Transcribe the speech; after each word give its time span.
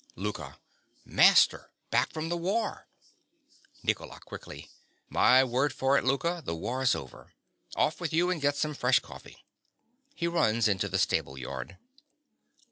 LOUKA. 0.15 0.57
Master! 1.05 1.69
back 1.91 2.11
from 2.11 2.29
the 2.29 2.35
war! 2.35 2.87
NICOLA. 3.83 4.21
(quickly). 4.21 4.71
My 5.09 5.43
word 5.43 5.73
for 5.73 5.95
it, 5.95 6.03
Louka, 6.03 6.43
the 6.43 6.55
war's 6.55 6.95
over. 6.95 7.33
Off 7.75 8.01
with 8.01 8.11
you 8.11 8.31
and 8.31 8.41
get 8.41 8.55
some 8.55 8.73
fresh 8.73 8.97
coffee. 8.97 9.45
(_He 10.19 10.27
runs 10.33 10.67
out 10.67 10.71
into 10.71 10.89
the 10.89 10.97
stable 10.97 11.37
yard. 11.37 11.77